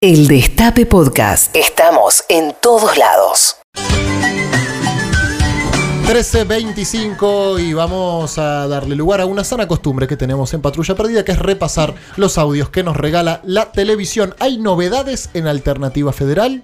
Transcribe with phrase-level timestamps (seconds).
[0.00, 1.56] El Destape Podcast.
[1.56, 3.56] Estamos en todos lados.
[6.06, 11.24] 13.25 y vamos a darle lugar a una sana costumbre que tenemos en Patrulla Perdida,
[11.24, 14.36] que es repasar los audios que nos regala la televisión.
[14.38, 16.62] ¿Hay novedades en Alternativa Federal?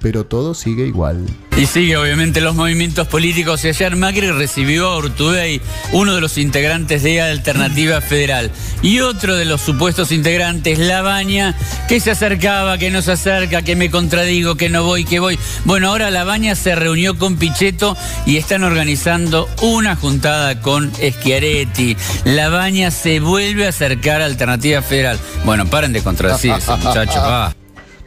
[0.00, 1.26] Pero todo sigue igual.
[1.56, 5.60] Y sigue obviamente los movimientos políticos y ayer Macri recibió a Urtubey,
[5.90, 8.52] uno de los integrantes de Alternativa Federal.
[8.80, 11.56] Y otro de los supuestos integrantes, Labaña,
[11.88, 15.36] que se acercaba, que no se acerca, que me contradigo, que no voy, que voy.
[15.64, 21.96] Bueno, ahora Labaña se reunió con Pichetto y están organizando una juntada con Schiaretti.
[22.24, 25.18] Labaña se vuelve a acercar a Alternativa Federal.
[25.44, 27.16] Bueno, paren de contradecirse, muchachos.
[27.16, 27.57] Ah.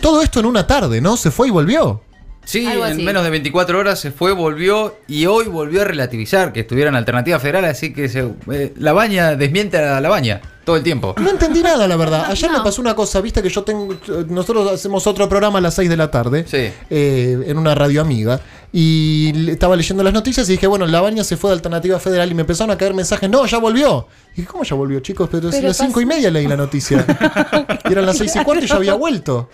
[0.02, 1.16] Todo esto en una tarde, ¿no?
[1.18, 2.02] Se fue y volvió.
[2.44, 6.62] Sí, en menos de 24 horas se fue, volvió y hoy volvió a relativizar que
[6.62, 10.76] estuviera en Alternativa Federal, así que se, eh, la baña desmiente a la baña todo
[10.76, 11.14] el tiempo.
[11.20, 12.26] No entendí nada, la verdad.
[12.30, 12.58] Ayer No.
[12.58, 13.96] me pasó una cosa, viste que yo tengo.
[14.28, 16.46] Nosotros hacemos otro programa a las 6 de la tarde.
[16.48, 16.72] Sí.
[16.90, 18.42] eh, en una radio amiga.
[18.74, 22.32] Y estaba leyendo las noticias y dije, bueno, la baña se fue de Alternativa Federal
[22.32, 23.30] y me empezaron a caer mensajes.
[23.30, 24.08] No, ya volvió.
[24.34, 25.30] Y dije, ¿cómo ya volvió, chicos?
[25.32, 27.06] Pero, si Pero las 5 y media leí la noticia.
[27.88, 29.48] y eran las 6 y cuarto y ya había vuelto.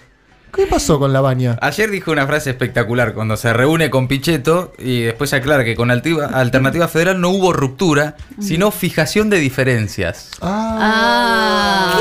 [0.53, 1.57] ¿Qué pasó con la baña?
[1.61, 5.91] Ayer dijo una frase espectacular cuando se reúne con Pichetto y después aclara que con
[5.91, 10.31] Altiva- Alternativa Federal no hubo ruptura, sino fijación de diferencias.
[10.41, 10.77] Ah.
[10.81, 11.99] Ah,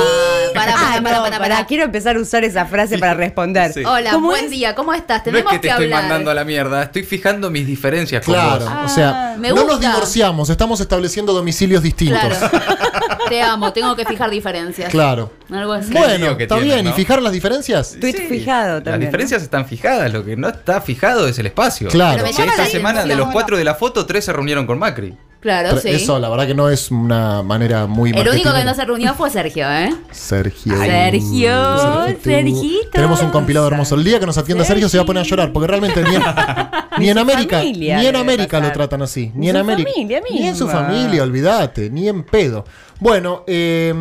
[1.30, 3.72] para, para, no, para, pará, quiero empezar a usar esa frase para responder.
[3.72, 3.82] Sí.
[3.84, 4.50] Hola, ¿Cómo buen es?
[4.50, 5.18] día, ¿cómo estás?
[5.18, 6.02] No es Tenemos que te estoy hablar.
[6.02, 8.92] mandando a la mierda, estoy fijando mis diferencias con Claro, vos.
[8.92, 12.20] o sea, Ah, me no nos divorciamos, estamos estableciendo domicilios distintos.
[12.38, 12.50] Claro.
[13.28, 14.88] Te amo, tengo que fijar diferencias.
[14.90, 15.32] Claro.
[15.50, 15.92] Algo así.
[15.92, 16.86] Bueno, que está tienen, bien.
[16.86, 16.94] ¿Y ¿no?
[16.94, 17.96] fijaron las diferencias?
[18.00, 19.08] Tweet fijado Las también.
[19.10, 21.88] diferencias están fijadas, lo que no está fijado es el espacio.
[21.88, 22.18] Claro.
[22.22, 24.64] Pero me llama esta la semana de los cuatro de la foto, tres se reunieron
[24.66, 25.16] con Macri.
[25.40, 25.90] Claro, Pero sí.
[25.90, 29.14] Eso, la verdad que no es una manera muy El único que no se reunió
[29.14, 29.94] fue Sergio, ¿eh?
[30.10, 30.76] Sergio.
[30.76, 32.90] Sergio, Sergito.
[32.92, 33.94] Tenemos un compilado hermoso.
[33.94, 36.16] El día que nos atienda Sergio se va a poner a llorar, porque realmente ni
[36.16, 36.22] en,
[36.98, 39.30] ni en América, ni en América lo tratan así.
[39.34, 39.90] Ni en su América.
[39.94, 42.64] familia Ni en su familia, olvídate, ni en pedo.
[42.98, 43.94] Bueno, eh,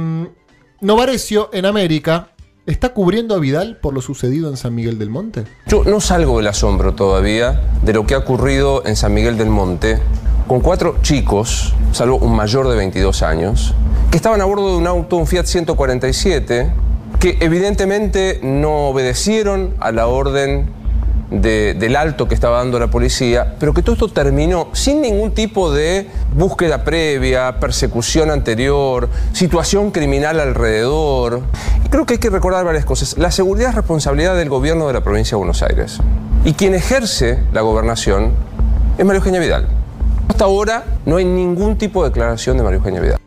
[0.82, 2.30] Novarecio en América
[2.66, 5.46] está cubriendo a Vidal por lo sucedido en San Miguel del Monte.
[5.68, 9.50] Yo no salgo del asombro todavía de lo que ha ocurrido en San Miguel del
[9.50, 10.00] Monte
[10.48, 13.74] con cuatro chicos, salvo un mayor de 22 años,
[14.12, 16.72] que estaban a bordo de un auto, un Fiat 147,
[17.20, 20.70] que evidentemente no obedecieron a la orden
[21.32, 25.32] de- del alto que estaba dando la policía, pero que todo esto terminó sin ningún
[25.32, 31.42] tipo de búsqueda previa, persecución anterior, situación criminal alrededor.
[31.90, 33.18] Creo que hay que recordar varias cosas.
[33.18, 35.98] La seguridad es responsabilidad del gobierno de la provincia de Buenos Aires.
[36.44, 38.34] Y quien ejerce la gobernación
[39.00, 39.68] es María Eugenia Vidal.
[40.28, 43.20] Hasta ahora no hay ningún tipo de declaración de María Eugenia Vidal.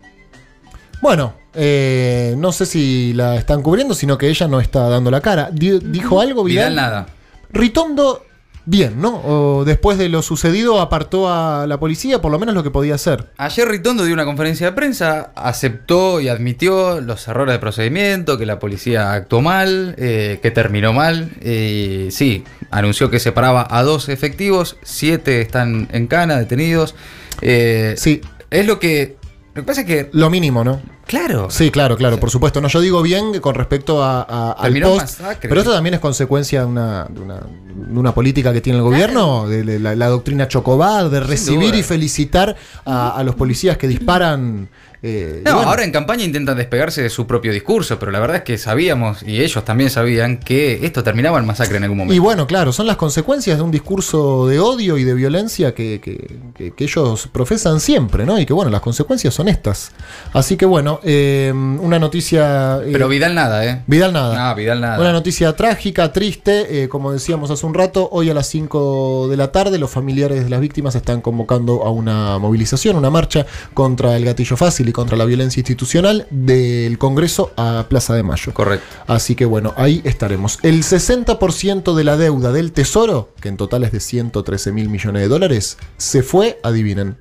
[1.00, 5.20] Bueno, eh, no sé si la están cubriendo, sino que ella no está dando la
[5.20, 5.48] cara.
[5.52, 6.70] Di- ¿Dijo algo Vidal?
[6.70, 7.06] Vidal nada.
[7.50, 8.24] Ritondo,
[8.68, 9.22] bien, ¿no?
[9.24, 12.96] O después de lo sucedido apartó a la policía, por lo menos lo que podía
[12.96, 13.24] hacer.
[13.38, 18.44] Ayer Ritondo dio una conferencia de prensa, aceptó y admitió los errores de procedimiento, que
[18.44, 21.30] la policía actuó mal, eh, que terminó mal.
[21.42, 26.94] Y sí, anunció que separaba a dos efectivos, siete están en cana, detenidos.
[27.40, 28.20] Eh, Sí.
[28.50, 29.17] Es lo que...
[29.58, 30.08] Lo que pasa es que...
[30.12, 30.80] Lo mínimo, ¿no?
[31.04, 31.50] Claro.
[31.50, 32.60] Sí, claro, claro, por supuesto.
[32.60, 35.48] No, yo digo bien con respecto a, a- al post, masacre.
[35.48, 38.84] pero esto también es consecuencia de una, de una, de una política que tiene el
[38.84, 42.54] gobierno, de, de la, la doctrina Chocobar, de recibir y felicitar
[42.84, 44.68] a, a los policías que disparan.
[45.02, 48.36] Eh, No, bueno, ahora en campaña intentan despegarse de su propio discurso, pero la verdad
[48.38, 52.14] es que sabíamos, y ellos también sabían, que esto terminaba en masacre en algún momento.
[52.14, 56.00] Y bueno, claro, son las consecuencias de un discurso de odio y de violencia que,
[56.02, 58.38] que- que- que ellos profesan siempre, ¿no?
[58.40, 59.92] Y que bueno, las consecuencias son estas.
[60.32, 62.78] Así que bueno, eh, una noticia...
[62.84, 63.82] eh, Pero Vidal nada, ¿eh?
[63.86, 64.48] Vidal nada.
[64.50, 64.98] No, Vidal nada.
[65.00, 69.36] Una noticia trágica, triste, eh, como decíamos hace un rato, hoy a las 5 de
[69.36, 74.16] la tarde los familiares de las víctimas están convocando a una movilización, una marcha contra
[74.16, 78.52] el gatillo fácil y contra la violencia institucional del Congreso a Plaza de Mayo.
[78.54, 78.86] Correcto.
[79.06, 80.58] Así que bueno, ahí estaremos.
[80.62, 85.22] El 60% de la deuda del Tesoro, que en total es de 113 mil millones
[85.22, 87.16] de dólares, se fue, adivinen,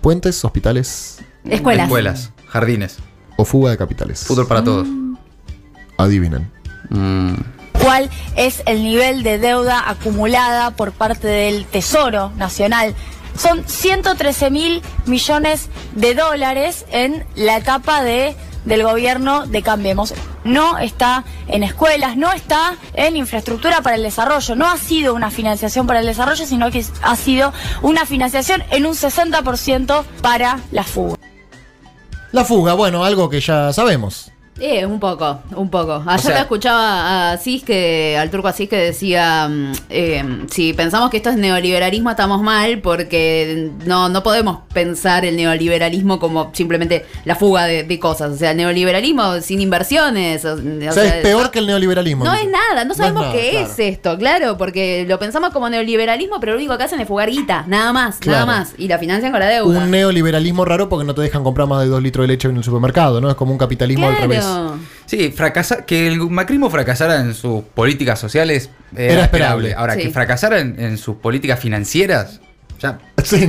[0.00, 1.86] puentes, hospitales Escuelas.
[1.86, 2.96] Escuelas, jardines,
[3.36, 4.24] o fuga de capitales.
[4.24, 4.88] fútbol para todos.
[5.98, 6.50] Adivinen.
[6.90, 7.34] Mm.
[7.82, 12.94] cuál es el nivel de deuda acumulada por parte del Tesoro Nacional.
[13.36, 20.14] Son 113 mil millones de dólares en la etapa de, del gobierno de Cambiemos.
[20.44, 24.54] No está en escuelas, no está en infraestructura para el desarrollo.
[24.56, 27.52] No ha sido una financiación para el desarrollo, sino que ha sido
[27.82, 31.16] una financiación en un 60% para la fuga.
[32.32, 34.33] La fuga, bueno, algo que ya sabemos.
[34.60, 36.02] Eh, un poco, un poco.
[36.06, 39.50] Ayer sea- la escuchaba a Cisque, al turco Asís que decía,
[39.90, 45.36] eh, si pensamos que esto es neoliberalismo estamos mal porque no, no podemos pensar el
[45.36, 48.30] neoliberalismo como simplemente la fuga de, de cosas.
[48.32, 50.44] O sea, el neoliberalismo sin inversiones.
[50.44, 52.24] O, o O sea, sea, es peor no- que el neoliberalismo.
[52.24, 53.66] No es nada, no sabemos nada, qué claro.
[53.66, 57.28] es esto, claro, porque lo pensamos como neoliberalismo, pero lo único que hacen es fugar
[57.28, 58.46] guita, nada más, Claro.
[58.46, 58.74] nada más.
[58.78, 59.78] Y la financian con la deuda.
[59.80, 62.56] Un neoliberalismo raro porque no te dejan comprar más de dos litros de leche en
[62.56, 63.28] el supermercado, ¿no?
[63.28, 64.43] Es como un capitalismo al revés.
[65.06, 69.68] Sí, fracasa, que el macrismo fracasara en sus políticas sociales era, Era esperable.
[69.70, 69.74] esperable.
[69.74, 70.02] Ahora, Sí.
[70.02, 72.40] que fracasara en, en sus políticas financieras,
[72.80, 72.98] ya.
[73.34, 73.48] Sí,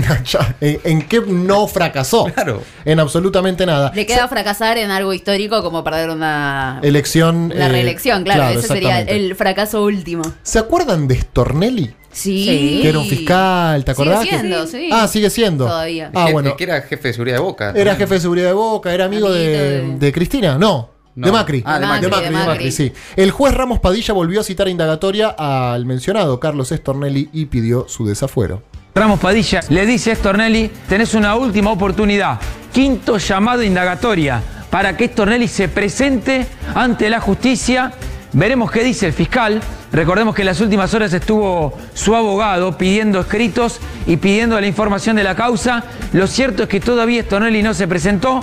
[0.62, 2.26] ¿En, en qué no fracasó?
[2.26, 2.62] Claro.
[2.86, 3.92] En absolutamente nada.
[3.94, 7.52] Le queda fracasar en algo histórico como perder una Elección.
[7.56, 10.24] la eh, reelección, claro, ese sería el fracaso último.
[10.44, 11.94] ¿Se acuerdan de Stornelli?
[12.12, 12.80] Sí.
[12.82, 14.24] Que era un fiscal, ¿te Sigue acordás?
[14.30, 14.90] que- siendo, sí.
[14.92, 15.66] Ah, sigue siendo.
[15.66, 16.12] Todavía.
[16.14, 16.56] Ah, bueno.
[16.56, 17.74] que era jefe de seguridad de Boca.
[17.76, 20.58] Era jefe de seguridad de Boca, era amigo de, Amiguito de- de Cristina.
[20.58, 21.28] No, No.
[21.28, 21.64] de Macri.
[21.66, 22.72] Ah, de Macri, de Macri, de de Macri, Macri.
[22.72, 22.94] sí.
[23.18, 28.06] El juez Ramos Padilla volvió a citar indagatoria al mencionado Carlos Stornelli y pidió su
[28.06, 28.64] desafuero.
[28.98, 32.40] Ramos Padilla le dice a Stornelli, tenés una última oportunidad,
[32.72, 37.92] quinto llamado indagatoria, para que Stornelli se presente ante la justicia.
[38.32, 39.62] Veremos qué dice el fiscal.
[39.92, 45.18] Recordemos que en las últimas horas estuvo su abogado pidiendo escritos y pidiendo la información
[45.18, 45.84] de la causa.
[46.14, 48.40] Lo cierto es que todavía Stornelli no se presentó.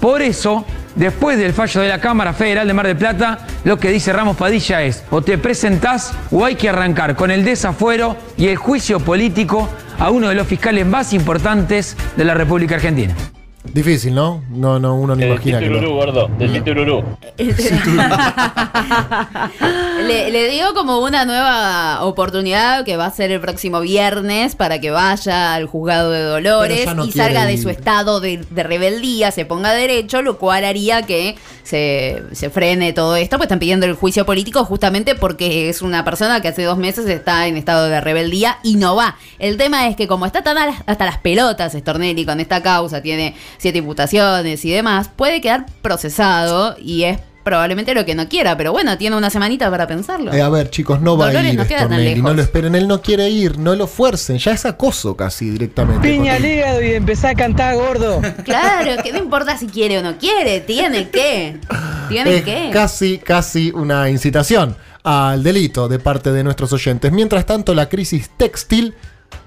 [0.00, 0.64] Por eso,
[0.96, 4.36] después del fallo de la Cámara Federal de Mar del Plata, lo que dice Ramos
[4.36, 8.98] Padilla es, o te presentás o hay que arrancar con el desafuero y el juicio
[8.98, 9.68] político
[10.02, 13.14] a uno de los fiscales más importantes de la República Argentina.
[13.64, 14.42] Difícil, ¿no?
[14.50, 16.28] No, no, uno no imagina que lo- gordo.
[16.38, 17.04] Decite Ururú.
[20.06, 24.80] le, le dio como una nueva oportunidad que va a ser el próximo viernes para
[24.80, 29.30] que vaya al juzgado de Dolores no y salga de su estado de, de rebeldía,
[29.30, 33.86] se ponga derecho, lo cual haría que se, se frene todo esto, pues están pidiendo
[33.86, 37.88] el juicio político justamente porque es una persona que hace dos meses está en estado
[37.88, 39.16] de rebeldía y no va.
[39.38, 42.62] El tema es que como está tan a las- hasta las pelotas Stornelli con esta
[42.62, 48.28] causa, tiene siete imputaciones y demás, puede quedar procesado y es probablemente lo que no
[48.28, 50.32] quiera, pero bueno, tiene una semanita para pensarlo.
[50.32, 52.42] Eh, a ver, chicos, no va a Dolores ir no queda tan Stornelli, no lo
[52.42, 56.08] esperen, él no quiere ir, no lo fuercen, ya es acoso casi directamente.
[56.08, 58.20] Piña al hígado y empezá a cantar gordo.
[58.44, 61.58] Claro, que no importa si quiere o no quiere, tiene que.
[62.08, 62.70] Tiene es que.
[62.72, 67.12] casi, casi una incitación al delito de parte de nuestros oyentes.
[67.12, 68.94] Mientras tanto, la crisis textil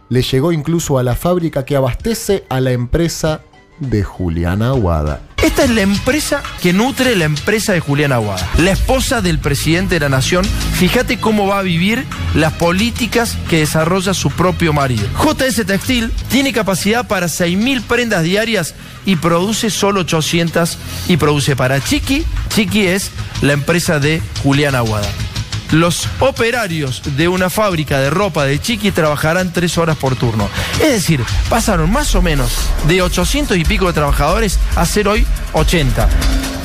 [0.09, 3.41] le llegó incluso a la fábrica que abastece a la empresa
[3.79, 5.21] de Juliana Aguada.
[5.43, 9.95] Esta es la empresa que nutre la empresa de Julián Aguada, la esposa del presidente
[9.95, 10.43] de la nación.
[10.73, 15.07] Fíjate cómo va a vivir las políticas que desarrolla su propio marido.
[15.23, 18.73] JS Textil tiene capacidad para 6.000 prendas diarias
[19.05, 20.77] y produce solo 800
[21.07, 22.25] y produce para Chiqui.
[22.49, 23.11] Chiqui es
[23.41, 25.07] la empresa de Julián Aguada.
[25.71, 30.49] Los operarios de una fábrica de ropa de Chiqui trabajarán tres horas por turno.
[30.81, 32.51] Es decir, pasaron más o menos
[32.87, 36.07] de 800 y pico de trabajadores a ser hoy 80.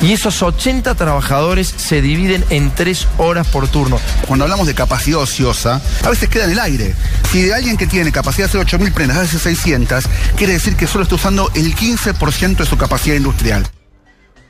[0.01, 3.99] Y esos 80 trabajadores se dividen en tres horas por turno.
[4.27, 6.95] Cuando hablamos de capacidad ociosa, a veces queda en el aire.
[7.31, 10.05] Si de alguien que tiene capacidad de hacer 8.000 prendas hace 600,
[10.35, 13.69] quiere decir que solo está usando el 15% de su capacidad industrial.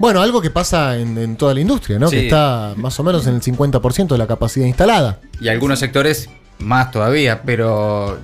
[0.01, 2.07] Bueno, algo que pasa en, en toda la industria, ¿no?
[2.07, 2.15] Sí.
[2.15, 5.19] Que está más o menos en el 50% de la capacidad instalada.
[5.39, 6.27] Y algunos sectores
[6.57, 8.17] más todavía, pero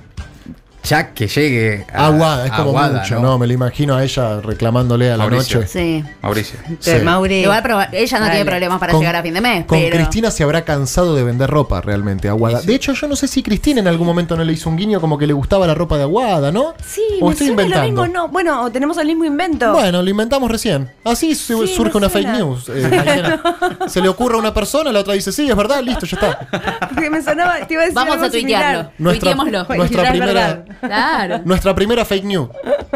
[0.84, 3.38] ya que llegue a Aguada, es como Aguada, mucho, ¿no?
[3.38, 5.60] Me lo imagino a ella reclamándole a la Mauricio.
[5.60, 5.68] noche.
[5.68, 6.04] Sí.
[6.22, 6.58] Mauricio.
[6.80, 6.92] Sí.
[7.04, 7.42] Mauri.
[7.42, 8.36] Igual, pero ella no Dale.
[8.36, 9.64] tiene problemas para Con- llegar a fin de mes.
[9.66, 9.96] Con pero...
[9.96, 12.62] Cristina se habrá cansado de vender ropa realmente, Aguada.
[12.62, 15.00] De hecho, yo no sé si Cristina en algún momento no le hizo un guiño
[15.00, 16.74] como que le gustaba la ropa de Aguada, ¿no?
[16.86, 18.02] Sí, o me estoy suena inventando.
[18.02, 18.28] lo mismo, no.
[18.28, 19.72] Bueno, o tenemos el mismo invento.
[19.72, 20.90] Bueno, lo inventamos recién.
[21.04, 22.30] Así su- Sí, surge una suena.
[22.34, 22.68] fake news.
[22.70, 23.38] eh.
[23.88, 26.88] Se le ocurre a una persona, la otra dice, sí, es verdad, listo, ya está.
[26.94, 28.90] Porque me sonaba, te iba a decir Vamos algo a tuitearlo.
[28.98, 30.64] Nuestra- nuestra Es primera- verdad.
[30.80, 31.40] Claro.
[31.44, 32.48] Nuestra primera fake news.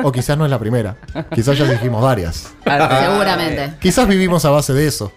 [0.02, 0.96] O quizás no es la primera.
[1.34, 2.52] Quizás ya dijimos varias.
[2.64, 3.74] Seguramente.
[3.80, 5.12] Quizás vivimos a base de eso.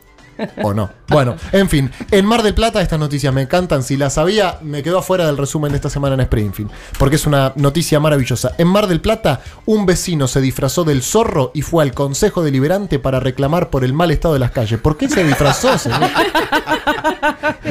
[0.64, 0.90] O no.
[1.08, 1.92] Bueno, en fin.
[2.12, 3.84] En Mar del Plata estas noticias me encantan.
[3.84, 6.72] Si las sabía, me quedó afuera del resumen de esta semana en Springfield.
[6.98, 8.54] Porque es una noticia maravillosa.
[8.58, 13.00] En Mar del Plata, un vecino se disfrazó del zorro y fue al Consejo Deliberante
[13.00, 14.80] para reclamar por el mal estado de las calles.
[14.80, 16.10] ¿Por qué se disfrazó, señor?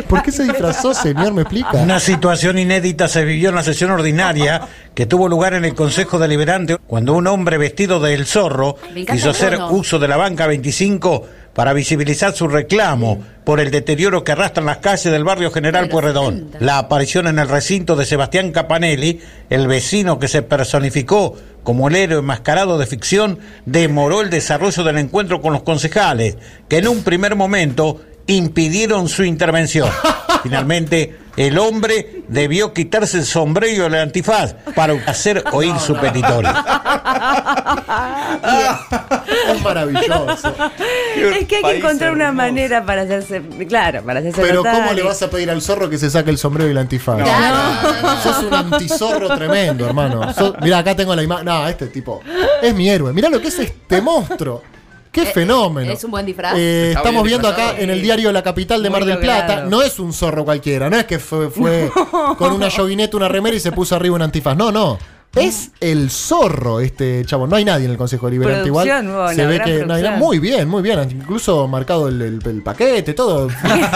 [0.09, 1.33] ¿Por qué se disfrazó, señor?
[1.33, 1.73] ¿Me explica?
[1.73, 6.19] Una situación inédita se vivió en la sesión ordinaria que tuvo lugar en el Consejo
[6.19, 8.77] Deliberante cuando un hombre vestido del zorro
[9.11, 14.33] quiso hacer uso de la banca 25 para visibilizar su reclamo por el deterioro que
[14.33, 16.51] arrastran las calles del barrio General Pueyrredón.
[16.59, 19.21] La aparición en el recinto de Sebastián Capanelli,
[19.51, 24.99] el vecino que se personificó como el héroe enmascarado de ficción, demoró el desarrollo del
[24.99, 26.37] encuentro con los concejales,
[26.69, 29.89] que en un primer momento impidieron su intervención.
[30.43, 36.51] Finalmente, el hombre debió quitarse el sombrero y el antifaz para hacer oír su petitorio.
[39.53, 40.55] Es maravilloso.
[41.17, 43.43] Es que hay que encontrar una manera para hacerse.
[43.69, 46.31] Claro, para hacerse Pero notar ¿cómo le vas a pedir al zorro que se saque
[46.31, 47.23] el sombrero y la antifaz?
[47.23, 48.21] Claro.
[48.23, 50.33] Sos un antizorro tremendo, hermano.
[50.33, 51.45] Sos- mirá, acá tengo la imagen.
[51.47, 52.21] No, este tipo
[52.63, 53.13] es mi héroe.
[53.13, 54.63] Mirá lo que es este monstruo.
[55.15, 55.91] ¡Qué Eh, fenómeno!
[55.93, 56.55] Es un buen disfraz.
[56.57, 59.47] Eh, estamos bien viendo acá en el diario La Capital de Muy Mar del logrado.
[59.47, 59.65] Plata.
[59.65, 61.91] No es un zorro cualquiera, no es que fue, fue
[62.39, 64.57] con una yoguineta, una remera y se puso arriba un antifaz.
[64.57, 64.99] No, no.
[65.37, 67.47] Es el zorro este chavo.
[67.47, 68.87] No hay nadie en el Consejo Deliberante igual.
[69.35, 70.19] Se ve que no hay producción.
[70.19, 71.01] muy bien, muy bien.
[71.11, 73.49] Incluso marcado el, el- el paquete, todo.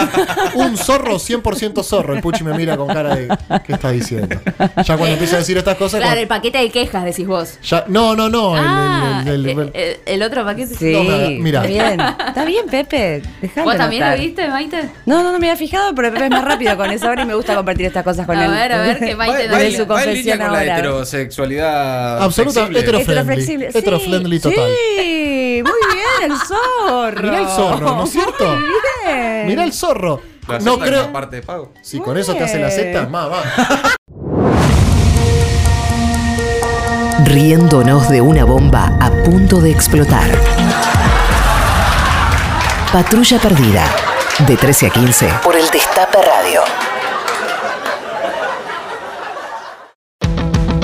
[0.55, 2.13] un zorro 100% zorro.
[2.15, 3.27] El Puchi me mira con cara de
[3.65, 4.35] ¿qué está diciendo?
[4.85, 5.99] Ya cuando empieza a decir estas cosas.
[5.99, 7.57] Claro, cuando- el paquete de quejas, decís vos.
[7.63, 8.53] ya- no, no, no.
[8.55, 10.75] Ah, el- el- el, el- el otro paquete.
[10.75, 11.59] Sí, No, mira, mira.
[11.61, 11.99] está bien.
[12.27, 13.21] Está bien, Pepe.
[13.41, 14.17] Dejalo ¿Vos también notar.
[14.17, 14.89] lo viste, Maite?
[15.05, 17.25] No, no, no me había fijado, pero Pepe es más rápido con eso ahora y
[17.25, 18.51] me gusta compartir estas cosas con A él.
[18.51, 20.77] ver, a ver, que Maite Va, va no en- su va en línea confesión ahora.
[21.33, 22.21] Heterosexualidad.
[22.23, 22.79] Absoluta, flexible.
[22.79, 23.21] hetero-friendly.
[23.21, 23.69] Heteroflexible.
[23.79, 24.69] Heterofriendly sí, total.
[24.97, 27.21] Sí, muy bien, el zorro.
[27.23, 28.45] Mirá el zorro, ¿no es cierto?
[28.47, 28.63] Muy
[29.05, 29.47] bien.
[29.47, 30.21] Mira el zorro.
[30.47, 31.01] La No creo.
[31.01, 31.73] como parte de pago.
[31.81, 33.43] Si con eso te hace la Z, más, más.
[37.25, 40.29] Riéndonos de una bomba a punto de explotar.
[42.91, 43.85] Patrulla perdida.
[44.47, 46.61] De 13 a 15 por el Destape Radio.